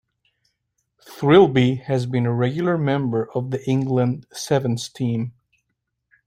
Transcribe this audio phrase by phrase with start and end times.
[1.07, 5.33] Thirlby has been a regular member of the England Sevens team.